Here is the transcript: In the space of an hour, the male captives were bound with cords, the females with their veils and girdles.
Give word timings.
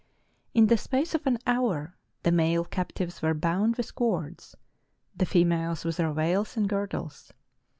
In 0.55 0.65
the 0.65 0.77
space 0.79 1.13
of 1.13 1.27
an 1.27 1.37
hour, 1.45 1.95
the 2.23 2.31
male 2.31 2.65
captives 2.65 3.21
were 3.21 3.35
bound 3.35 3.75
with 3.75 3.93
cords, 3.93 4.55
the 5.15 5.27
females 5.27 5.85
with 5.85 5.97
their 5.97 6.11
veils 6.11 6.57
and 6.57 6.67
girdles. 6.67 7.31